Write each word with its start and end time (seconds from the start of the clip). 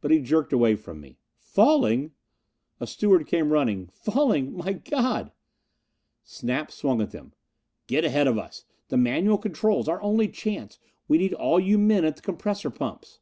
But 0.00 0.10
he 0.10 0.18
jerked 0.20 0.52
away 0.52 0.74
from 0.74 1.00
me. 1.00 1.18
"Falling?" 1.38 2.10
A 2.80 2.86
steward 2.88 3.28
came 3.28 3.52
running. 3.52 3.90
"Falling? 3.92 4.56
My 4.56 4.72
God!" 4.72 5.30
Snap 6.24 6.72
swung 6.72 7.00
at 7.00 7.12
them. 7.12 7.32
"Get 7.86 8.04
ahead 8.04 8.26
of 8.26 8.38
us! 8.38 8.64
The 8.88 8.96
manual 8.96 9.38
controls 9.38 9.86
our 9.86 10.02
only 10.02 10.26
chance 10.26 10.80
we 11.06 11.16
need 11.18 11.32
all 11.34 11.60
you 11.60 11.78
men 11.78 12.04
at 12.04 12.16
the 12.16 12.22
compressor 12.22 12.70
pumps!" 12.70 13.20